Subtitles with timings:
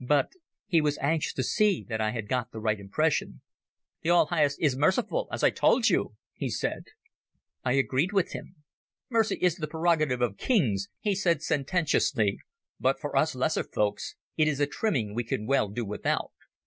[0.00, 0.32] But
[0.66, 3.42] he was anxious to see that I had got the right impression.
[4.00, 6.84] "The All Highest is merciful, as I told you," he said.
[7.64, 8.54] I agreed with him.
[9.10, 12.38] "Mercy is the prerogative of kings," he said sententiously,
[12.80, 16.32] "but for us lesser folks it is a trimming we can well do without."